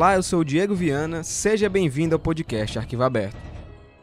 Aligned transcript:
Olá, 0.00 0.14
eu 0.14 0.22
sou 0.22 0.40
o 0.40 0.44
Diego 0.46 0.74
Viana, 0.74 1.22
seja 1.22 1.68
bem-vindo 1.68 2.14
ao 2.14 2.18
podcast 2.18 2.78
Arquivo 2.78 3.02
Aberto. 3.02 3.36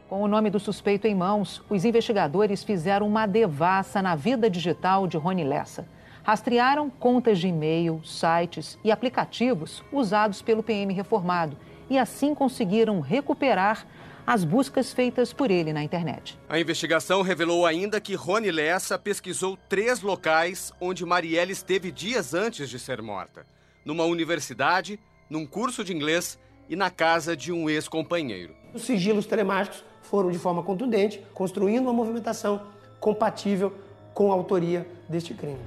Com 0.08 0.22
o 0.22 0.28
nome 0.28 0.48
do 0.48 0.60
suspeito 0.60 1.08
em 1.08 1.14
mãos, 1.16 1.60
os 1.68 1.84
investigadores 1.84 2.62
fizeram 2.62 3.04
uma 3.04 3.26
devassa 3.26 4.00
na 4.00 4.14
vida 4.14 4.48
digital 4.48 5.08
de 5.08 5.16
Rony 5.16 5.42
Lessa. 5.42 5.88
Rastrearam 6.22 6.88
contas 6.88 7.40
de 7.40 7.48
e-mail, 7.48 8.00
sites 8.04 8.78
e 8.84 8.92
aplicativos 8.92 9.82
usados 9.90 10.40
pelo 10.40 10.62
PM 10.62 10.94
reformado 10.94 11.56
e 11.90 11.98
assim 11.98 12.32
conseguiram 12.32 13.00
recuperar 13.00 13.84
as 14.24 14.44
buscas 14.44 14.92
feitas 14.92 15.32
por 15.32 15.50
ele 15.50 15.72
na 15.72 15.82
internet. 15.82 16.38
A 16.48 16.60
investigação 16.60 17.22
revelou 17.22 17.66
ainda 17.66 18.00
que 18.00 18.14
Rony 18.14 18.52
Lessa 18.52 18.96
pesquisou 19.00 19.58
três 19.68 20.00
locais 20.00 20.72
onde 20.80 21.04
Marielle 21.04 21.50
esteve 21.50 21.90
dias 21.90 22.34
antes 22.34 22.70
de 22.70 22.78
ser 22.78 23.02
morta: 23.02 23.44
numa 23.84 24.04
universidade, 24.04 24.96
num 25.28 25.46
curso 25.46 25.84
de 25.84 25.94
inglês 25.94 26.38
e 26.68 26.76
na 26.76 26.90
casa 26.90 27.36
de 27.36 27.52
um 27.52 27.68
ex-companheiro. 27.68 28.54
Os 28.74 28.82
sigilos 28.82 29.26
telemáticos 29.26 29.84
foram 30.02 30.30
de 30.30 30.38
forma 30.38 30.62
contundente, 30.62 31.22
construindo 31.34 31.82
uma 31.82 31.92
movimentação 31.92 32.62
compatível 33.00 33.72
com 34.14 34.30
a 34.30 34.34
autoria 34.34 34.86
deste 35.08 35.34
crime. 35.34 35.58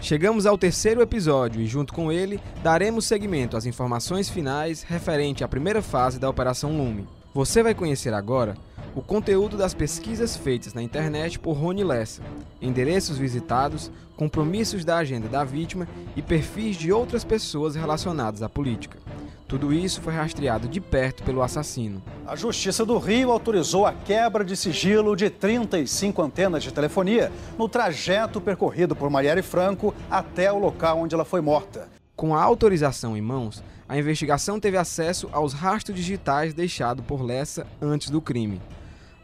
Chegamos 0.00 0.44
ao 0.44 0.58
terceiro 0.58 1.00
episódio 1.00 1.60
e, 1.60 1.66
junto 1.66 1.92
com 1.92 2.12
ele, 2.12 2.40
daremos 2.62 3.06
seguimento 3.06 3.56
às 3.56 3.64
informações 3.64 4.28
finais 4.28 4.82
referente 4.82 5.42
à 5.42 5.48
primeira 5.48 5.80
fase 5.80 6.18
da 6.18 6.28
Operação 6.28 6.76
Lume. 6.76 7.08
Você 7.32 7.62
vai 7.62 7.74
conhecer 7.74 8.12
agora 8.12 8.56
o 8.96 9.02
conteúdo 9.02 9.58
das 9.58 9.74
pesquisas 9.74 10.38
feitas 10.38 10.72
na 10.72 10.82
internet 10.82 11.38
por 11.38 11.52
Rony 11.52 11.84
Lessa, 11.84 12.22
endereços 12.62 13.18
visitados, 13.18 13.90
compromissos 14.16 14.86
da 14.86 14.96
agenda 14.96 15.28
da 15.28 15.44
vítima 15.44 15.86
e 16.16 16.22
perfis 16.22 16.76
de 16.76 16.90
outras 16.90 17.22
pessoas 17.22 17.76
relacionadas 17.76 18.42
à 18.42 18.48
política. 18.48 18.98
Tudo 19.46 19.70
isso 19.70 20.00
foi 20.00 20.14
rastreado 20.14 20.66
de 20.66 20.80
perto 20.80 21.22
pelo 21.24 21.42
assassino. 21.42 22.02
A 22.26 22.34
Justiça 22.34 22.86
do 22.86 22.96
Rio 22.96 23.30
autorizou 23.30 23.84
a 23.84 23.92
quebra 23.92 24.42
de 24.42 24.56
sigilo 24.56 25.14
de 25.14 25.28
35 25.28 26.22
antenas 26.22 26.62
de 26.62 26.72
telefonia 26.72 27.30
no 27.58 27.68
trajeto 27.68 28.40
percorrido 28.40 28.96
por 28.96 29.10
Marielle 29.10 29.42
Franco 29.42 29.94
até 30.10 30.50
o 30.50 30.58
local 30.58 31.00
onde 31.00 31.14
ela 31.14 31.24
foi 31.26 31.42
morta. 31.42 31.86
Com 32.16 32.34
a 32.34 32.42
autorização 32.42 33.14
em 33.14 33.20
mãos, 33.20 33.62
a 33.86 33.98
investigação 33.98 34.58
teve 34.58 34.78
acesso 34.78 35.28
aos 35.32 35.52
rastros 35.52 35.94
digitais 35.94 36.54
deixados 36.54 37.04
por 37.04 37.20
Lessa 37.20 37.66
antes 37.80 38.08
do 38.08 38.22
crime. 38.22 38.58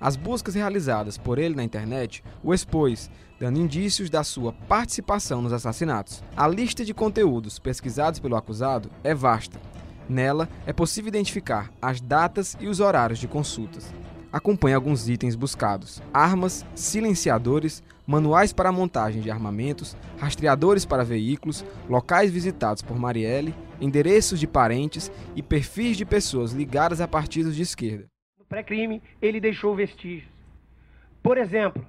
As 0.02 0.16
buscas 0.16 0.56
realizadas 0.56 1.16
por 1.16 1.38
ele 1.38 1.54
na 1.54 1.62
internet 1.62 2.24
o 2.42 2.52
expôs, 2.52 3.08
dando 3.38 3.60
indícios 3.60 4.10
da 4.10 4.24
sua 4.24 4.52
participação 4.52 5.40
nos 5.40 5.52
assassinatos. 5.52 6.24
A 6.36 6.48
lista 6.48 6.84
de 6.84 6.92
conteúdos 6.92 7.60
pesquisados 7.60 8.18
pelo 8.18 8.34
acusado 8.34 8.90
é 9.04 9.14
vasta. 9.14 9.60
Nela 10.08 10.48
é 10.66 10.72
possível 10.72 11.08
identificar 11.08 11.70
as 11.80 12.00
datas 12.00 12.56
e 12.60 12.66
os 12.66 12.80
horários 12.80 13.20
de 13.20 13.28
consultas. 13.28 13.94
Acompanhe 14.32 14.74
alguns 14.74 15.08
itens 15.08 15.36
buscados: 15.36 16.02
armas, 16.12 16.66
silenciadores, 16.74 17.80
manuais 18.04 18.52
para 18.52 18.72
montagem 18.72 19.22
de 19.22 19.30
armamentos, 19.30 19.96
rastreadores 20.18 20.84
para 20.84 21.04
veículos, 21.04 21.64
locais 21.88 22.28
visitados 22.28 22.82
por 22.82 22.98
Marielle, 22.98 23.54
endereços 23.80 24.40
de 24.40 24.48
parentes 24.48 25.12
e 25.36 25.42
perfis 25.44 25.96
de 25.96 26.04
pessoas 26.04 26.50
ligadas 26.50 27.00
a 27.00 27.06
partidos 27.06 27.54
de 27.54 27.62
esquerda 27.62 28.11
pré-crime, 28.52 29.02
ele 29.22 29.40
deixou 29.40 29.74
vestígios. 29.74 30.30
Por 31.22 31.38
exemplo, 31.38 31.86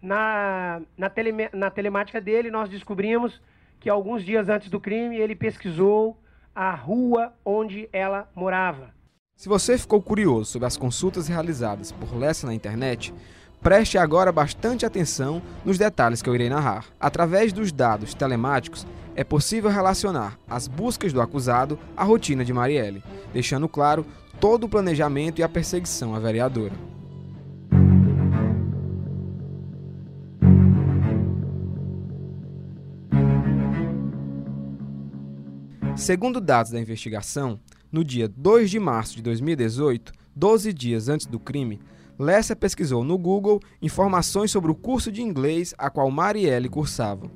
na, 0.00 0.80
na, 0.96 1.10
tele, 1.10 1.32
na 1.52 1.68
telemática 1.68 2.20
dele, 2.20 2.48
nós 2.48 2.70
descobrimos 2.70 3.42
que 3.80 3.90
alguns 3.90 4.24
dias 4.24 4.48
antes 4.48 4.70
do 4.70 4.78
crime, 4.78 5.16
ele 5.16 5.34
pesquisou 5.34 6.16
a 6.54 6.72
rua 6.72 7.32
onde 7.44 7.88
ela 7.92 8.30
morava. 8.36 8.94
Se 9.36 9.48
você 9.48 9.76
ficou 9.76 10.00
curioso 10.00 10.52
sobre 10.52 10.66
as 10.66 10.76
consultas 10.76 11.26
realizadas 11.26 11.90
por 11.90 12.16
Lessa 12.16 12.46
na 12.46 12.54
internet, 12.54 13.12
preste 13.60 13.98
agora 13.98 14.30
bastante 14.30 14.86
atenção 14.86 15.42
nos 15.64 15.76
detalhes 15.76 16.22
que 16.22 16.28
eu 16.28 16.36
irei 16.36 16.48
narrar. 16.48 16.84
Através 17.00 17.52
dos 17.52 17.72
dados 17.72 18.14
telemáticos, 18.14 18.86
é 19.16 19.24
possível 19.24 19.70
relacionar 19.70 20.38
as 20.48 20.68
buscas 20.68 21.12
do 21.12 21.20
acusado 21.20 21.76
à 21.96 22.04
rotina 22.04 22.44
de 22.44 22.52
Marielle, 22.52 23.02
deixando 23.32 23.68
claro 23.68 24.06
todo 24.40 24.64
o 24.64 24.68
planejamento 24.68 25.40
e 25.40 25.42
a 25.42 25.48
perseguição 25.48 26.14
à 26.14 26.18
vereadora. 26.18 26.72
Segundo 35.96 36.40
dados 36.40 36.72
da 36.72 36.80
investigação, 36.80 37.58
no 37.90 38.04
dia 38.04 38.28
2 38.28 38.68
de 38.68 38.80
março 38.80 39.16
de 39.16 39.22
2018, 39.22 40.12
12 40.34 40.72
dias 40.72 41.08
antes 41.08 41.26
do 41.26 41.38
crime, 41.38 41.80
Lessa 42.18 42.54
pesquisou 42.54 43.02
no 43.02 43.18
Google 43.18 43.60
informações 43.82 44.50
sobre 44.50 44.70
o 44.70 44.74
curso 44.74 45.10
de 45.10 45.20
inglês 45.20 45.74
a 45.76 45.90
qual 45.90 46.10
Marielle 46.10 46.68
cursava. 46.68 47.28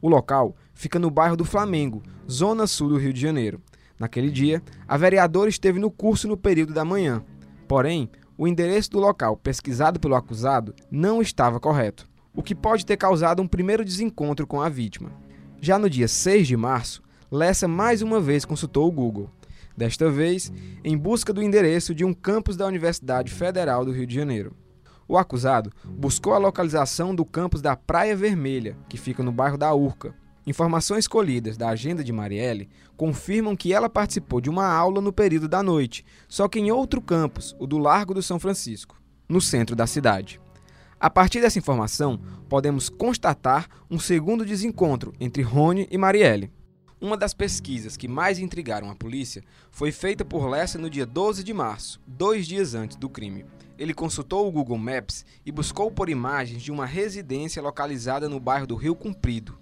O 0.00 0.08
local 0.08 0.54
fica 0.74 0.98
no 0.98 1.10
bairro 1.10 1.36
do 1.36 1.44
Flamengo, 1.44 2.02
zona 2.30 2.66
sul 2.66 2.90
do 2.90 2.98
Rio 2.98 3.12
de 3.12 3.20
Janeiro, 3.20 3.60
Naquele 3.98 4.30
dia, 4.30 4.62
a 4.86 4.96
vereadora 4.96 5.48
esteve 5.48 5.78
no 5.78 5.90
curso 5.90 6.28
no 6.28 6.36
período 6.36 6.72
da 6.74 6.84
manhã. 6.84 7.24
Porém, 7.66 8.10
o 8.36 8.46
endereço 8.46 8.90
do 8.90 8.98
local 8.98 9.36
pesquisado 9.36 9.98
pelo 9.98 10.14
acusado 10.14 10.74
não 10.90 11.22
estava 11.22 11.58
correto, 11.58 12.08
o 12.34 12.42
que 12.42 12.54
pode 12.54 12.84
ter 12.84 12.96
causado 12.96 13.40
um 13.42 13.48
primeiro 13.48 13.84
desencontro 13.84 14.46
com 14.46 14.60
a 14.60 14.68
vítima. 14.68 15.10
Já 15.60 15.78
no 15.78 15.88
dia 15.88 16.06
6 16.06 16.46
de 16.46 16.56
março, 16.56 17.02
Lessa 17.30 17.66
mais 17.66 18.02
uma 18.02 18.20
vez 18.20 18.44
consultou 18.44 18.86
o 18.86 18.92
Google, 18.92 19.28
desta 19.76 20.08
vez 20.08 20.52
em 20.84 20.96
busca 20.96 21.32
do 21.32 21.42
endereço 21.42 21.92
de 21.92 22.04
um 22.04 22.14
campus 22.14 22.56
da 22.56 22.64
Universidade 22.66 23.32
Federal 23.32 23.84
do 23.84 23.90
Rio 23.90 24.06
de 24.06 24.14
Janeiro. 24.14 24.54
O 25.08 25.18
acusado 25.18 25.72
buscou 25.84 26.34
a 26.34 26.38
localização 26.38 27.14
do 27.14 27.24
campus 27.24 27.60
da 27.60 27.74
Praia 27.74 28.14
Vermelha, 28.14 28.76
que 28.88 28.96
fica 28.96 29.24
no 29.24 29.32
bairro 29.32 29.58
da 29.58 29.74
Urca, 29.74 30.14
Informações 30.46 31.08
colhidas 31.08 31.56
da 31.56 31.70
agenda 31.70 32.04
de 32.04 32.12
Marielle 32.12 32.68
confirmam 32.96 33.56
que 33.56 33.72
ela 33.72 33.90
participou 33.90 34.40
de 34.40 34.48
uma 34.48 34.64
aula 34.64 35.00
no 35.00 35.12
período 35.12 35.48
da 35.48 35.60
noite, 35.60 36.04
só 36.28 36.46
que 36.46 36.60
em 36.60 36.70
outro 36.70 37.02
campus, 37.02 37.56
o 37.58 37.66
do 37.66 37.78
Largo 37.78 38.14
do 38.14 38.22
São 38.22 38.38
Francisco, 38.38 38.96
no 39.28 39.40
centro 39.40 39.74
da 39.74 39.88
cidade. 39.88 40.40
A 41.00 41.10
partir 41.10 41.40
dessa 41.40 41.58
informação, 41.58 42.20
podemos 42.48 42.88
constatar 42.88 43.68
um 43.90 43.98
segundo 43.98 44.46
desencontro 44.46 45.12
entre 45.18 45.42
Rony 45.42 45.88
e 45.90 45.98
Marielle. 45.98 46.52
Uma 47.00 47.16
das 47.16 47.34
pesquisas 47.34 47.96
que 47.96 48.06
mais 48.06 48.38
intrigaram 48.38 48.88
a 48.88 48.94
polícia 48.94 49.42
foi 49.72 49.90
feita 49.90 50.24
por 50.24 50.48
Lessa 50.48 50.78
no 50.78 50.88
dia 50.88 51.04
12 51.04 51.42
de 51.42 51.52
março, 51.52 52.00
dois 52.06 52.46
dias 52.46 52.72
antes 52.72 52.96
do 52.96 53.10
crime. 53.10 53.44
Ele 53.76 53.92
consultou 53.92 54.46
o 54.48 54.52
Google 54.52 54.78
Maps 54.78 55.26
e 55.44 55.50
buscou 55.50 55.90
por 55.90 56.08
imagens 56.08 56.62
de 56.62 56.70
uma 56.70 56.86
residência 56.86 57.60
localizada 57.60 58.28
no 58.28 58.40
bairro 58.40 58.66
do 58.66 58.76
Rio 58.76 58.94
Comprido, 58.94 59.58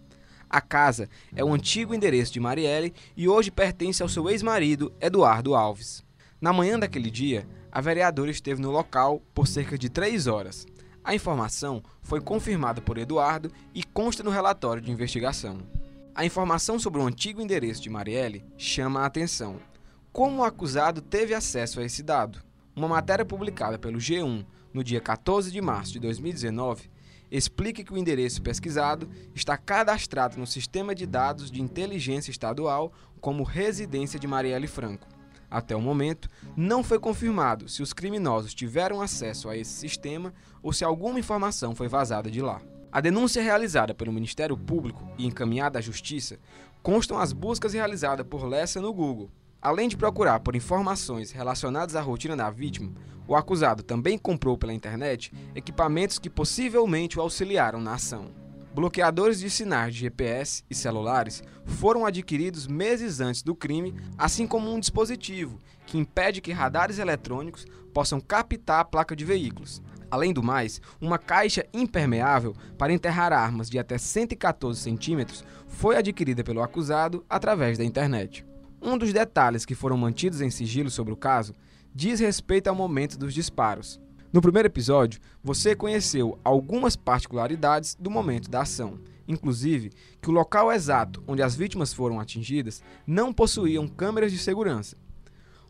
a 0.55 0.61
casa 0.61 1.09
é 1.35 1.43
o 1.43 1.53
antigo 1.53 1.93
endereço 1.93 2.33
de 2.33 2.39
Marielle 2.39 2.95
e 3.17 3.29
hoje 3.29 3.51
pertence 3.51 4.05
ao 4.05 4.09
seu 4.09 4.31
ex-marido, 4.31 4.93
Eduardo 5.01 5.53
Alves. 5.53 6.05
Na 6.41 6.53
manhã 6.53 6.79
daquele 6.79 7.11
dia, 7.11 7.45
a 7.73 7.81
vereadora 7.81 8.31
esteve 8.31 8.63
no 8.63 8.71
local 8.71 9.21
por 9.35 9.49
cerca 9.49 9.77
de 9.77 9.89
três 9.89 10.29
horas. 10.29 10.65
A 11.03 11.13
informação 11.13 11.83
foi 12.03 12.21
confirmada 12.21 12.81
por 12.81 12.99
Eduardo 12.99 13.51
e 13.75 13.83
consta 13.83 14.23
no 14.23 14.31
relatório 14.31 14.81
de 14.81 14.93
investigação. 14.93 15.59
A 16.15 16.25
informação 16.25 16.79
sobre 16.79 17.01
o 17.01 17.05
antigo 17.05 17.43
endereço 17.43 17.83
de 17.83 17.91
Marielle 17.91 18.45
chama 18.57 19.01
a 19.01 19.07
atenção. 19.07 19.57
Como 20.13 20.41
o 20.41 20.45
acusado 20.45 21.03
teve 21.03 21.35
acesso 21.35 21.81
a 21.81 21.85
esse 21.85 22.01
dado? 22.01 22.41
Uma 22.77 22.87
matéria 22.87 23.25
publicada 23.25 23.77
pelo 23.77 23.99
G1 23.99 24.47
no 24.73 24.85
dia 24.85 25.01
14 25.01 25.51
de 25.51 25.61
março 25.61 25.95
de 25.95 25.99
2019 25.99 26.94
explique 27.37 27.83
que 27.83 27.93
o 27.93 27.99
endereço 27.99 28.41
pesquisado 28.41 29.11
está 29.35 29.57
cadastrado 29.57 30.39
no 30.39 30.47
Sistema 30.47 30.95
de 30.95 31.05
Dados 31.05 31.51
de 31.51 31.61
Inteligência 31.61 32.31
Estadual 32.31 32.93
como 33.21 33.43
residência 33.43 34.21
de 34.21 34.27
Marielle 34.29 34.69
Franco. 34.69 35.09
Até 35.51 35.75
o 35.75 35.81
momento, 35.81 36.29
não 36.57 36.85
foi 36.85 36.99
confirmado 36.99 37.69
se 37.69 37.83
os 37.83 37.93
criminosos 37.93 38.55
tiveram 38.55 39.01
acesso 39.01 39.49
a 39.49 39.57
esse 39.57 39.73
sistema 39.73 40.33
ou 40.63 40.73
se 40.73 40.85
alguma 40.85 41.19
informação 41.19 41.75
foi 41.75 41.89
vazada 41.89 42.31
de 42.31 42.41
lá. 42.41 42.61
A 42.93 43.01
denúncia 43.01 43.43
realizada 43.43 43.93
pelo 43.93 44.13
Ministério 44.13 44.57
Público 44.57 45.05
e 45.19 45.27
encaminhada 45.27 45.81
à 45.81 45.83
Justiça 45.83 46.39
constam 46.85 47.19
as 47.19 47.33
buscas 47.33 47.73
realizadas 47.73 48.25
por 48.25 48.45
Lessa 48.45 48.81
no 48.81 48.93
Google, 48.93 49.31
Além 49.65 49.89
de 49.89 49.97
procurar 49.97 50.41
por 50.41 50.55
informações 50.55 51.31
relacionadas 51.31 51.97
à 51.97 52.01
rotina 52.03 52.37
da 52.37 52.51
vítima, 52.51 52.93
o 53.27 53.35
acusado 53.35 53.83
também 53.83 54.19
comprou 54.19 54.59
pela 54.59 54.75
internet 54.75 55.33
equipamentos 55.55 56.19
que 56.19 56.29
possivelmente 56.29 57.19
o 57.19 57.23
auxiliaram 57.23 57.81
na 57.81 57.95
ação. 57.95 58.31
Bloqueadores 58.75 59.41
de 59.41 59.49
sinais 59.49 59.95
de 59.95 60.01
GPS 60.01 60.63
e 60.69 60.75
celulares 60.75 61.43
foram 61.65 62.05
adquiridos 62.05 62.67
meses 62.67 63.21
antes 63.21 63.43
do 63.43 63.55
crime, 63.55 63.95
assim 64.19 64.47
como 64.47 64.71
um 64.71 64.79
dispositivo 64.79 65.59
que 65.87 65.97
impede 65.97 66.43
que 66.43 66.53
radares 66.53 66.99
eletrônicos 66.99 67.65
possam 67.95 68.21
captar 68.21 68.81
a 68.81 68.85
placa 68.85 69.17
de 69.17 69.25
veículos. 69.25 69.81
Além 70.11 70.35
do 70.35 70.43
mais, 70.43 70.79
uma 71.01 71.17
caixa 71.17 71.65
impermeável 71.73 72.55
para 72.77 72.93
enterrar 72.93 73.33
armas 73.33 73.71
de 73.71 73.79
até 73.79 73.97
114 73.97 74.79
centímetros 74.79 75.43
foi 75.67 75.97
adquirida 75.97 76.45
pelo 76.45 76.63
acusado 76.63 77.25
através 77.31 77.79
da 77.79 77.85
internet. 77.85 78.45
Um 78.87 78.99
dos 78.99 79.15
detalhes 79.15 79.65
que 79.65 79.75
foram 79.75 79.97
mantidos 79.97 80.43
em 80.43 80.51
sigilo 80.51 80.91
sobre 80.91 81.11
o 81.11 81.17
caso 81.17 81.55
diz 81.95 82.21
respeito 82.21 82.69
ao 82.69 82.75
momento 82.75 83.17
dos 83.17 83.33
disparos. 83.33 83.99
No 84.31 84.43
primeiro 84.43 84.69
episódio, 84.69 85.23
você 85.43 85.75
conheceu 85.75 86.39
algumas 86.45 86.95
particularidades 86.95 87.97
do 87.99 88.11
momento 88.11 88.51
da 88.51 88.61
ação, 88.61 89.01
inclusive 89.27 89.91
que 90.21 90.29
o 90.29 90.33
local 90.33 90.71
exato 90.71 91.25
onde 91.27 91.43
as 91.43 91.57
vítimas 91.57 91.95
foram 91.95 92.21
atingidas 92.21 92.83
não 93.07 93.33
possuíam 93.33 93.89
câmeras 93.89 94.31
de 94.31 94.37
segurança. 94.37 94.99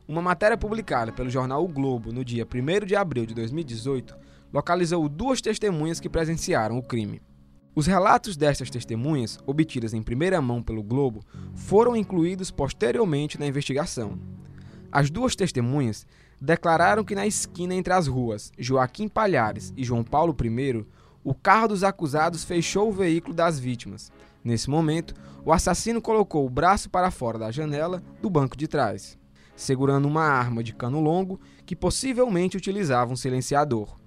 Uma 0.08 0.20
matéria 0.20 0.56
publicada 0.56 1.12
pelo 1.12 1.30
jornal 1.30 1.64
O 1.64 1.68
Globo 1.68 2.10
no 2.10 2.24
dia 2.24 2.44
1 2.44 2.84
de 2.84 2.96
abril 2.96 3.26
de 3.26 3.34
2018 3.34 4.16
localizou 4.52 5.08
duas 5.08 5.40
testemunhas 5.40 6.00
que 6.00 6.08
presenciaram 6.08 6.76
o 6.78 6.82
crime. 6.82 7.22
Os 7.76 7.88
relatos 7.88 8.36
destas 8.36 8.70
testemunhas, 8.70 9.38
obtidas 9.44 9.92
em 9.92 10.02
primeira 10.02 10.40
mão 10.40 10.62
pelo 10.62 10.80
Globo, 10.80 11.24
foram 11.56 11.96
incluídos 11.96 12.50
posteriormente 12.52 13.38
na 13.38 13.48
investigação. 13.48 14.16
As 14.92 15.10
duas 15.10 15.34
testemunhas 15.34 16.06
declararam 16.40 17.02
que 17.02 17.16
na 17.16 17.26
esquina 17.26 17.74
entre 17.74 17.92
as 17.92 18.06
ruas 18.06 18.52
Joaquim 18.56 19.08
Palhares 19.08 19.72
e 19.76 19.82
João 19.82 20.04
Paulo 20.04 20.36
I, 20.40 20.86
o 21.24 21.34
carro 21.34 21.68
dos 21.68 21.82
acusados 21.82 22.44
fechou 22.44 22.90
o 22.90 22.92
veículo 22.92 23.34
das 23.34 23.58
vítimas. 23.58 24.12
Nesse 24.44 24.70
momento, 24.70 25.12
o 25.44 25.52
assassino 25.52 26.00
colocou 26.00 26.46
o 26.46 26.50
braço 26.50 26.88
para 26.88 27.10
fora 27.10 27.40
da 27.40 27.50
janela 27.50 28.00
do 28.22 28.30
banco 28.30 28.56
de 28.56 28.68
trás, 28.68 29.18
segurando 29.56 30.06
uma 30.06 30.22
arma 30.22 30.62
de 30.62 30.72
cano 30.72 31.00
longo 31.00 31.40
que 31.66 31.74
possivelmente 31.74 32.56
utilizava 32.56 33.12
um 33.12 33.16
silenciador. 33.16 34.03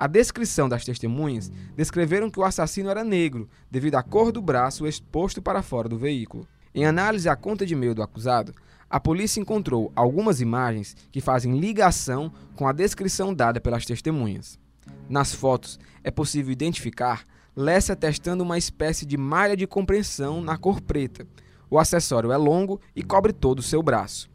A 0.00 0.06
descrição 0.06 0.66
das 0.66 0.82
testemunhas 0.82 1.52
descreveram 1.76 2.30
que 2.30 2.40
o 2.40 2.42
assassino 2.42 2.88
era 2.88 3.04
negro, 3.04 3.50
devido 3.70 3.96
à 3.96 4.02
cor 4.02 4.32
do 4.32 4.40
braço 4.40 4.86
exposto 4.86 5.42
para 5.42 5.60
fora 5.60 5.90
do 5.90 5.98
veículo. 5.98 6.48
Em 6.74 6.86
análise 6.86 7.28
à 7.28 7.36
conta 7.36 7.66
de 7.66 7.74
e-mail 7.74 7.94
do 7.94 8.02
acusado, 8.02 8.54
a 8.88 8.98
polícia 8.98 9.42
encontrou 9.42 9.92
algumas 9.94 10.40
imagens 10.40 10.96
que 11.12 11.20
fazem 11.20 11.60
ligação 11.60 12.32
com 12.56 12.66
a 12.66 12.72
descrição 12.72 13.34
dada 13.34 13.60
pelas 13.60 13.84
testemunhas. 13.84 14.58
Nas 15.06 15.34
fotos, 15.34 15.78
é 16.02 16.10
possível 16.10 16.50
identificar 16.50 17.26
Lessa 17.54 17.94
testando 17.94 18.42
uma 18.42 18.56
espécie 18.56 19.04
de 19.04 19.18
malha 19.18 19.54
de 19.54 19.66
compreensão 19.66 20.40
na 20.40 20.56
cor 20.56 20.80
preta. 20.80 21.26
O 21.68 21.78
acessório 21.78 22.32
é 22.32 22.38
longo 22.38 22.80
e 22.96 23.02
cobre 23.02 23.34
todo 23.34 23.58
o 23.58 23.62
seu 23.62 23.82
braço. 23.82 24.29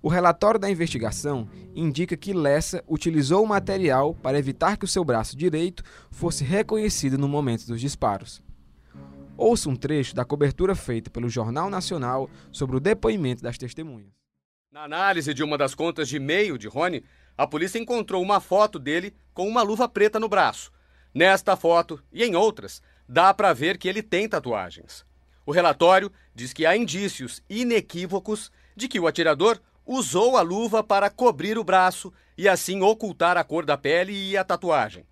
O 0.00 0.08
relatório 0.08 0.60
da 0.60 0.70
investigação 0.70 1.48
indica 1.74 2.16
que 2.16 2.32
Lessa 2.32 2.84
utilizou 2.86 3.42
o 3.42 3.48
material 3.48 4.14
para 4.14 4.38
evitar 4.38 4.76
que 4.76 4.84
o 4.84 4.88
seu 4.88 5.04
braço 5.04 5.36
direito 5.36 5.82
fosse 6.10 6.44
reconhecido 6.44 7.18
no 7.18 7.26
momento 7.26 7.66
dos 7.66 7.80
disparos. 7.80 8.40
Ouça 9.36 9.68
um 9.68 9.74
trecho 9.74 10.14
da 10.14 10.24
cobertura 10.24 10.76
feita 10.76 11.10
pelo 11.10 11.28
Jornal 11.28 11.68
Nacional 11.68 12.30
sobre 12.52 12.76
o 12.76 12.80
depoimento 12.80 13.42
das 13.42 13.58
testemunhas. 13.58 14.12
Na 14.70 14.84
análise 14.84 15.34
de 15.34 15.42
uma 15.42 15.58
das 15.58 15.74
contas 15.74 16.08
de 16.08 16.16
e-mail 16.16 16.56
de 16.56 16.68
Rony, 16.68 17.04
a 17.36 17.46
polícia 17.46 17.78
encontrou 17.78 18.22
uma 18.22 18.40
foto 18.40 18.78
dele 18.78 19.14
com 19.34 19.48
uma 19.48 19.62
luva 19.62 19.88
preta 19.88 20.20
no 20.20 20.28
braço. 20.28 20.70
Nesta 21.12 21.56
foto 21.56 22.00
e 22.12 22.22
em 22.22 22.36
outras, 22.36 22.80
dá 23.08 23.34
para 23.34 23.52
ver 23.52 23.78
que 23.78 23.88
ele 23.88 24.02
tem 24.02 24.28
tatuagens. 24.28 25.04
O 25.44 25.50
relatório 25.50 26.12
diz 26.34 26.52
que 26.52 26.66
há 26.66 26.76
indícios 26.76 27.42
inequívocos 27.48 28.52
de 28.76 28.86
que 28.86 29.00
o 29.00 29.06
atirador 29.06 29.60
usou 29.88 30.36
a 30.36 30.42
luva 30.42 30.84
para 30.84 31.08
cobrir 31.08 31.56
o 31.56 31.64
braço 31.64 32.12
e 32.36 32.46
assim 32.46 32.82
ocultar 32.82 33.38
a 33.38 33.42
cor 33.42 33.64
da 33.64 33.78
pele 33.78 34.12
e 34.12 34.36
a 34.36 34.44
tatuagem. 34.44 35.06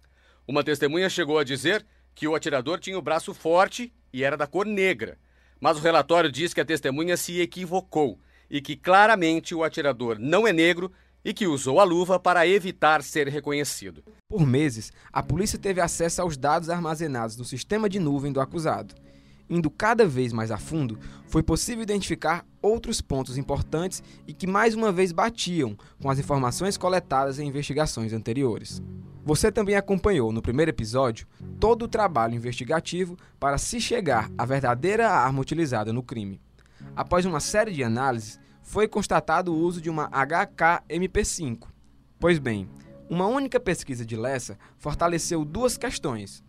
Uma 0.46 0.62
testemunha 0.62 1.08
chegou 1.08 1.38
a 1.38 1.44
dizer 1.44 1.84
que 2.14 2.28
o 2.28 2.34
atirador 2.34 2.78
tinha 2.78 2.99
o 2.99 3.02
braço 3.02 3.32
forte 3.32 3.90
e 4.12 4.23
era 4.23 4.37
da 4.37 4.46
cor 4.46 4.67
negra. 4.67 5.19
Mas 5.58 5.78
o 5.78 5.81
relatório 5.81 6.31
diz 6.31 6.52
que 6.52 6.61
a 6.61 6.64
testemunha 6.64 7.17
se 7.17 7.40
equivocou 7.40 8.20
e 8.50 8.61
que 8.61 8.76
claramente 8.76 9.55
o 9.55 9.64
atirador 9.64 10.19
não 10.19 10.46
é 10.46 10.52
negro 10.52 10.93
e 11.25 11.32
que 11.32 11.46
usou 11.46 11.81
a 11.81 11.84
luva 11.84 12.20
para 12.20 12.46
evitar 12.46 13.02
ser 13.02 13.29
reconhecido. 13.29 14.05
Por 14.29 14.46
meses, 14.46 14.93
a 15.11 15.22
polícia 15.22 15.58
teve 15.58 15.81
acesso 15.81 16.20
aos 16.20 16.37
dados 16.37 16.69
armazenados 16.69 17.38
no 17.38 17.46
sistema 17.46 17.88
de 17.88 17.99
nuvem 17.99 18.31
do 18.31 18.43
acusado. 18.43 18.94
Indo 19.48 19.70
cada 19.70 20.06
vez 20.06 20.32
mais 20.32 20.50
a 20.50 20.58
fundo, 20.58 20.98
foi 21.26 21.43
possível 21.43 21.82
identificar 21.82 22.44
outros 22.60 23.00
pontos 23.00 23.38
importantes 23.38 24.02
e 24.26 24.32
que 24.32 24.46
mais 24.46 24.75
uma 24.75 24.90
vez 24.90 25.12
batiam 25.12 25.76
com 26.00 26.10
as 26.10 26.19
informações 26.19 26.76
coletadas 26.76 27.38
em 27.38 27.46
investigações 27.46 28.12
anteriores. 28.12 28.82
Você 29.25 29.50
também 29.50 29.76
acompanhou 29.76 30.32
no 30.32 30.43
primeiro 30.43 30.70
episódio 30.70 31.26
todo 31.58 31.84
o 31.84 31.88
trabalho 31.88 32.34
investigativo 32.34 33.16
para 33.40 33.58
se 33.58 33.81
chegar 33.81 34.31
à 34.37 34.44
verdadeira 34.44 35.10
arma 35.10 35.40
utilizada 35.40 35.93
no 35.93 36.02
crime. 36.02 36.40
Após 36.94 37.25
uma 37.25 37.40
série 37.40 37.72
de 37.72 37.82
análises, 37.82 38.38
foi 38.62 38.88
constatado 38.88 39.52
o 39.52 39.58
uso 39.58 39.81
de 39.81 39.88
uma 39.88 40.08
HK-MP5. 40.10 41.69
Pois 42.19 42.38
bem, 42.38 42.69
uma 43.08 43.26
única 43.26 43.60
pesquisa 43.60 44.04
de 44.04 44.16
Lessa 44.16 44.58
fortaleceu 44.78 45.44
duas 45.44 45.76
questões. 45.76 46.43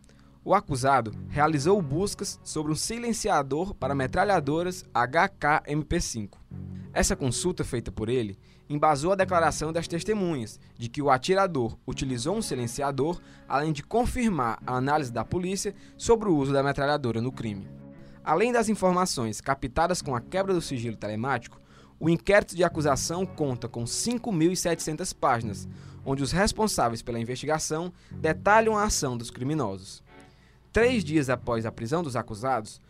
O 0.47 0.53
acusado 0.53 1.11
realizou 1.27 1.81
buscas 1.81 2.39
sobre 2.41 2.71
um 2.71 2.75
silenciador 2.75 3.73
para 3.73 3.93
metralhadoras 3.93 4.85
HK-MP5. 4.93 6.35
Essa 6.93 7.17
consulta 7.17 7.65
feita 7.65 7.91
por 7.91 8.07
ele 8.07 8.39
embasou 8.69 9.11
a 9.11 9.15
declaração 9.15 9.73
das 9.73 9.89
testemunhas 9.89 10.57
de 10.77 10.87
que 10.87 11.01
o 11.01 11.09
atirador 11.09 11.77
utilizou 11.85 12.37
um 12.37 12.41
silenciador, 12.41 13.19
além 13.45 13.73
de 13.73 13.83
confirmar 13.83 14.57
a 14.65 14.77
análise 14.77 15.11
da 15.11 15.25
polícia 15.25 15.75
sobre 15.97 16.29
o 16.29 16.37
uso 16.37 16.53
da 16.53 16.63
metralhadora 16.63 17.19
no 17.19 17.33
crime. 17.33 17.67
Além 18.23 18.53
das 18.53 18.69
informações 18.69 19.41
captadas 19.41 20.01
com 20.01 20.15
a 20.15 20.21
quebra 20.21 20.53
do 20.53 20.61
sigilo 20.61 20.95
telemático, 20.95 21.59
o 21.99 22.09
inquérito 22.09 22.55
de 22.55 22.63
acusação 22.63 23.25
conta 23.25 23.67
com 23.67 23.83
5.700 23.83 25.13
páginas, 25.13 25.67
onde 26.05 26.23
os 26.23 26.31
responsáveis 26.31 27.01
pela 27.01 27.19
investigação 27.19 27.91
detalham 28.09 28.77
a 28.77 28.85
ação 28.85 29.17
dos 29.17 29.29
criminosos. 29.29 30.06
Três 30.71 31.03
dias 31.03 31.29
após 31.29 31.65
a 31.65 31.71
prisão 31.71 32.03
dos 32.03 32.15
acusados, 32.15 32.81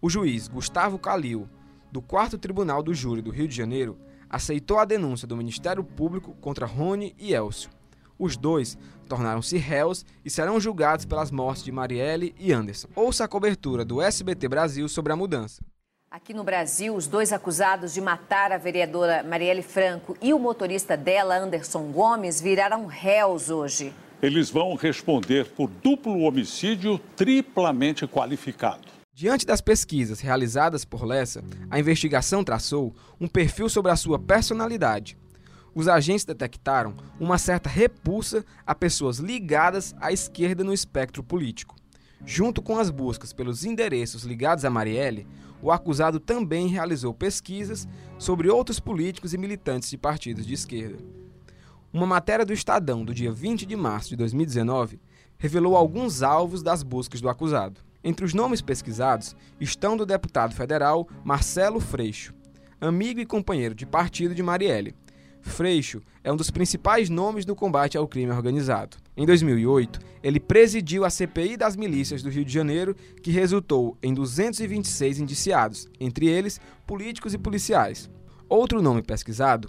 o 0.00 0.08
juiz 0.08 0.48
Gustavo 0.48 0.98
Calil, 0.98 1.48
do 1.90 2.00
4 2.00 2.38
Tribunal 2.38 2.82
do 2.82 2.94
Júri 2.94 3.20
do 3.20 3.30
Rio 3.30 3.48
de 3.48 3.56
Janeiro, 3.56 3.98
aceitou 4.28 4.78
a 4.78 4.84
denúncia 4.84 5.28
do 5.28 5.36
Ministério 5.36 5.84
Público 5.84 6.34
contra 6.40 6.66
Rony 6.66 7.14
e 7.18 7.34
Elcio. 7.34 7.70
Os 8.18 8.36
dois 8.36 8.78
tornaram-se 9.08 9.58
réus 9.58 10.04
e 10.24 10.30
serão 10.30 10.60
julgados 10.60 11.04
pelas 11.04 11.30
mortes 11.30 11.64
de 11.64 11.72
Marielle 11.72 12.34
e 12.38 12.52
Anderson. 12.52 12.88
Ouça 12.94 13.24
a 13.24 13.28
cobertura 13.28 13.84
do 13.84 14.00
SBT 14.00 14.48
Brasil 14.48 14.88
sobre 14.88 15.12
a 15.12 15.16
mudança. 15.16 15.62
Aqui 16.10 16.34
no 16.34 16.44
Brasil, 16.44 16.94
os 16.94 17.06
dois 17.06 17.32
acusados 17.32 17.94
de 17.94 18.00
matar 18.00 18.52
a 18.52 18.58
vereadora 18.58 19.22
Marielle 19.22 19.62
Franco 19.62 20.16
e 20.20 20.32
o 20.32 20.38
motorista 20.38 20.96
dela, 20.96 21.38
Anderson 21.38 21.90
Gomes, 21.90 22.40
viraram 22.40 22.86
réus 22.86 23.50
hoje. 23.50 23.94
Eles 24.22 24.50
vão 24.50 24.76
responder 24.76 25.46
por 25.46 25.68
duplo 25.68 26.20
homicídio 26.20 26.96
triplamente 27.16 28.06
qualificado. 28.06 28.86
Diante 29.12 29.44
das 29.44 29.60
pesquisas 29.60 30.20
realizadas 30.20 30.84
por 30.84 31.04
Lessa, 31.04 31.42
a 31.68 31.80
investigação 31.80 32.44
traçou 32.44 32.94
um 33.20 33.26
perfil 33.26 33.68
sobre 33.68 33.90
a 33.90 33.96
sua 33.96 34.20
personalidade. 34.20 35.18
Os 35.74 35.88
agentes 35.88 36.24
detectaram 36.24 36.94
uma 37.18 37.36
certa 37.36 37.68
repulsa 37.68 38.44
a 38.64 38.76
pessoas 38.76 39.18
ligadas 39.18 39.92
à 40.00 40.12
esquerda 40.12 40.62
no 40.62 40.72
espectro 40.72 41.24
político. 41.24 41.74
Junto 42.24 42.62
com 42.62 42.78
as 42.78 42.90
buscas 42.90 43.32
pelos 43.32 43.64
endereços 43.64 44.22
ligados 44.22 44.64
a 44.64 44.70
Marielle, 44.70 45.26
o 45.60 45.72
acusado 45.72 46.20
também 46.20 46.68
realizou 46.68 47.12
pesquisas 47.12 47.88
sobre 48.20 48.48
outros 48.48 48.78
políticos 48.78 49.34
e 49.34 49.38
militantes 49.38 49.90
de 49.90 49.98
partidos 49.98 50.46
de 50.46 50.54
esquerda. 50.54 51.21
Uma 51.92 52.06
matéria 52.06 52.46
do 52.46 52.54
Estadão 52.54 53.04
do 53.04 53.12
dia 53.12 53.30
20 53.30 53.66
de 53.66 53.76
março 53.76 54.08
de 54.08 54.16
2019 54.16 54.98
revelou 55.36 55.76
alguns 55.76 56.22
alvos 56.22 56.62
das 56.62 56.82
buscas 56.82 57.20
do 57.20 57.28
acusado. 57.28 57.80
Entre 58.02 58.24
os 58.24 58.32
nomes 58.32 58.62
pesquisados 58.62 59.36
estão 59.60 59.94
do 59.94 60.06
deputado 60.06 60.54
federal 60.54 61.06
Marcelo 61.22 61.80
Freixo, 61.80 62.32
amigo 62.80 63.20
e 63.20 63.26
companheiro 63.26 63.74
de 63.74 63.84
partido 63.84 64.34
de 64.34 64.42
Marielle. 64.42 64.94
Freixo 65.42 66.00
é 66.24 66.32
um 66.32 66.36
dos 66.36 66.50
principais 66.50 67.10
nomes 67.10 67.44
do 67.44 67.54
combate 67.54 67.98
ao 67.98 68.08
crime 68.08 68.32
organizado. 68.32 68.96
Em 69.14 69.26
2008, 69.26 70.00
ele 70.22 70.40
presidiu 70.40 71.04
a 71.04 71.10
CPI 71.10 71.58
das 71.58 71.76
milícias 71.76 72.22
do 72.22 72.30
Rio 72.30 72.44
de 72.44 72.52
Janeiro, 72.54 72.96
que 73.22 73.30
resultou 73.30 73.98
em 74.02 74.14
226 74.14 75.18
indiciados, 75.18 75.90
entre 76.00 76.26
eles 76.26 76.58
políticos 76.86 77.34
e 77.34 77.38
policiais. 77.38 78.08
Outro 78.48 78.80
nome 78.80 79.02
pesquisado 79.02 79.68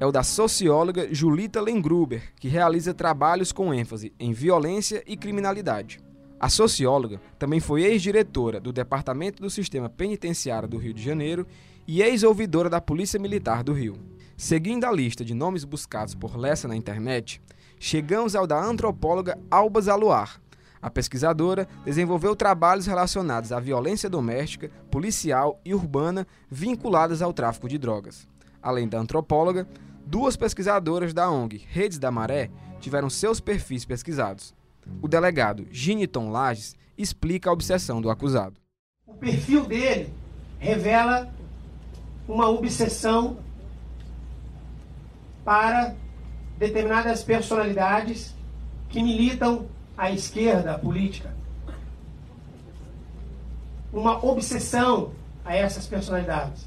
é 0.00 0.06
o 0.06 0.12
da 0.12 0.22
socióloga 0.22 1.12
Julita 1.12 1.60
Lengruber, 1.60 2.32
que 2.36 2.48
realiza 2.48 2.94
trabalhos 2.94 3.52
com 3.52 3.74
ênfase 3.74 4.12
em 4.18 4.32
violência 4.32 5.02
e 5.06 5.16
criminalidade. 5.16 6.00
A 6.40 6.48
socióloga 6.48 7.20
também 7.36 7.58
foi 7.58 7.82
ex-diretora 7.82 8.60
do 8.60 8.72
Departamento 8.72 9.42
do 9.42 9.50
Sistema 9.50 9.88
Penitenciário 9.88 10.68
do 10.68 10.78
Rio 10.78 10.94
de 10.94 11.02
Janeiro 11.02 11.46
e 11.86 12.00
ex-ouvidora 12.00 12.70
da 12.70 12.80
Polícia 12.80 13.18
Militar 13.18 13.64
do 13.64 13.72
Rio. 13.72 13.98
Seguindo 14.36 14.84
a 14.84 14.92
lista 14.92 15.24
de 15.24 15.34
nomes 15.34 15.64
buscados 15.64 16.14
por 16.14 16.36
Lessa 16.36 16.68
na 16.68 16.76
internet, 16.76 17.42
chegamos 17.80 18.36
ao 18.36 18.46
da 18.46 18.62
antropóloga 18.62 19.36
Alba 19.50 19.80
Zaluar. 19.80 20.40
A 20.80 20.88
pesquisadora 20.88 21.66
desenvolveu 21.84 22.36
trabalhos 22.36 22.86
relacionados 22.86 23.50
à 23.50 23.58
violência 23.58 24.08
doméstica, 24.08 24.70
policial 24.92 25.60
e 25.64 25.74
urbana 25.74 26.24
vinculadas 26.48 27.20
ao 27.20 27.32
tráfico 27.32 27.68
de 27.68 27.78
drogas. 27.78 28.28
Além 28.62 28.88
da 28.88 28.98
antropóloga, 28.98 29.68
duas 30.04 30.36
pesquisadoras 30.36 31.12
da 31.12 31.30
ONG 31.30 31.64
Redes 31.68 31.98
da 31.98 32.10
Maré 32.10 32.50
tiveram 32.80 33.10
seus 33.10 33.40
perfis 33.40 33.84
pesquisados. 33.84 34.54
O 35.02 35.08
delegado 35.08 35.66
Giniton 35.70 36.30
Lages 36.30 36.74
explica 36.96 37.50
a 37.50 37.52
obsessão 37.52 38.00
do 38.00 38.10
acusado. 38.10 38.60
O 39.06 39.14
perfil 39.14 39.64
dele 39.64 40.12
revela 40.58 41.32
uma 42.26 42.48
obsessão 42.48 43.38
para 45.44 45.94
determinadas 46.58 47.22
personalidades 47.22 48.34
que 48.88 49.02
militam 49.02 49.66
à 49.96 50.10
esquerda 50.10 50.78
política. 50.78 51.34
Uma 53.92 54.22
obsessão 54.24 55.12
a 55.44 55.54
essas 55.54 55.86
personalidades. 55.86 56.66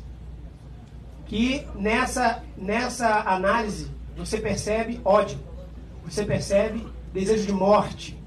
Que 1.32 1.66
nessa, 1.76 2.44
nessa 2.58 3.22
análise 3.22 3.90
você 4.18 4.38
percebe 4.38 5.00
ódio, 5.06 5.40
você 6.04 6.26
percebe 6.26 6.86
desejo 7.14 7.46
de 7.46 7.54
morte, 7.54 8.22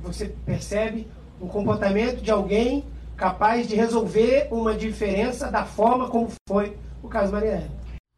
você 0.00 0.26
percebe 0.46 1.08
um 1.40 1.48
comportamento 1.48 2.22
de 2.22 2.30
alguém 2.30 2.84
capaz 3.16 3.66
de 3.66 3.74
resolver 3.74 4.46
uma 4.52 4.72
diferença 4.76 5.50
da 5.50 5.64
forma 5.64 6.08
como 6.08 6.30
foi 6.48 6.78
o 7.02 7.08
caso 7.08 7.32
Marielle. 7.32 7.68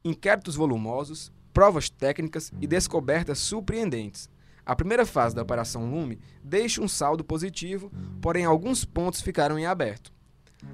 Inquéritos 0.04 0.54
volumosos, 0.54 1.32
provas 1.50 1.88
técnicas 1.88 2.52
e 2.60 2.66
descobertas 2.66 3.38
surpreendentes. 3.38 4.28
A 4.66 4.76
primeira 4.76 5.06
fase 5.06 5.34
da 5.34 5.40
Operação 5.40 5.90
Lume 5.90 6.18
deixa 6.44 6.82
um 6.82 6.88
saldo 6.88 7.24
positivo, 7.24 7.90
porém 8.20 8.44
alguns 8.44 8.84
pontos 8.84 9.22
ficaram 9.22 9.58
em 9.58 9.64
aberto. 9.64 10.12